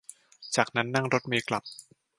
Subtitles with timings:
[0.55, 1.63] จากนั้นนั่งรถเมล์กลับ